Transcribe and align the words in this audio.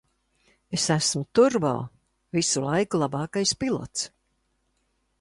Es 0.77 0.85
esmu 0.95 1.21
Turbo, 1.41 1.75
visu 2.39 2.65
laiku 2.67 3.05
labākais 3.05 3.57
pilots! 3.65 4.11